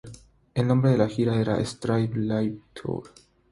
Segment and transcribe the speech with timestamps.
[0.55, 3.03] El nombre de la gira era Stripped Live Tour.